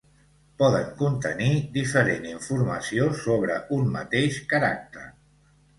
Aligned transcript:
Poden 0.61 0.87
contenir 1.01 1.51
diferent 1.77 2.27
informació 2.31 3.09
sobre 3.21 3.61
un 3.79 3.89
mateix 3.99 4.43
caràcter. 4.57 5.11